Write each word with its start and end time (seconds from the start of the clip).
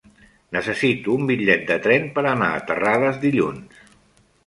Necessito 0.55 1.13
un 1.17 1.27
bitllet 1.33 1.63
de 1.69 1.79
tren 1.85 2.09
per 2.17 2.25
anar 2.33 2.51
a 2.57 2.67
Terrades 2.73 3.25
dilluns. 3.29 3.89